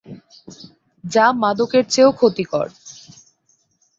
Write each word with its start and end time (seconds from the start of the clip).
যা 1.03 1.25
মাদকের 1.41 1.83
চেয়েও 1.89 2.11
খতিকর। 2.11 2.67